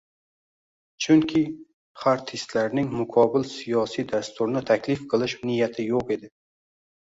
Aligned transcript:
chunki 1.05 1.41
xartistlarning 2.03 2.87
muqobil 3.01 3.45
siyosiy 3.51 4.07
dasturni 4.15 4.65
taklif 4.71 5.05
qilish 5.13 5.37
niyati 5.51 5.87
yo‘q 5.93 6.17
edi. 6.19 6.33